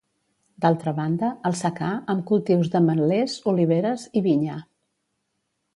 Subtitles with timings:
[0.63, 4.59] D'altra banda, el secà, amb cultius d'ametlers, oliveres i vinya.